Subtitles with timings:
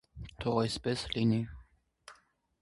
[0.43, 1.39] Թող այսպես լինի)։